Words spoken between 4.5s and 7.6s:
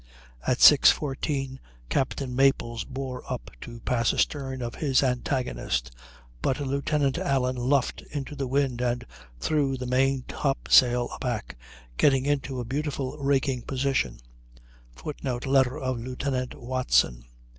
of his antagonist, but Lieutenant Allen